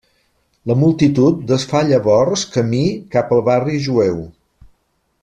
[0.71, 2.81] La multitud desfà llavors camí
[3.17, 4.19] cap al barri jueu.